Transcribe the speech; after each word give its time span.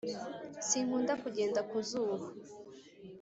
Sinkunda 0.67 1.13
kugenda 1.21 1.59
ku 1.69 1.77
zuba 1.89 2.25